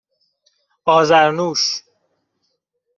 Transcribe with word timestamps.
آذرنوش 0.85 1.83